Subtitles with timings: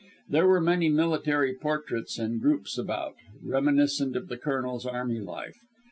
[0.27, 3.13] There were many military portraits and groups about,
[3.43, 5.59] reminiscent of the Colonel's army life.